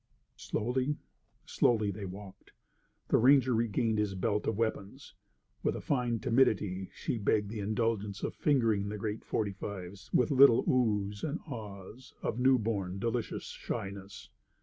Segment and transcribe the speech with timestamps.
[0.37, 0.97] Slowly,
[1.45, 2.53] slowly they walked.
[3.09, 5.13] The ranger regained his belt of weapons.
[5.61, 10.63] With a fine timidity she begged the indulgence of fingering the great .45's, with little
[10.67, 14.31] "Ohs" and "Ahs" of new born, delicious shyness.